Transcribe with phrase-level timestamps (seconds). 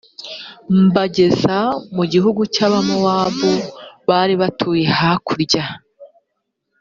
[0.85, 1.57] mbageza
[1.95, 3.51] mu gihugu cy abamori
[4.07, 5.63] bari batuye hakurya